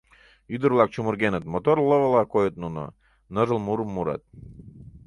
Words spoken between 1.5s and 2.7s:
мотор лывыла койыт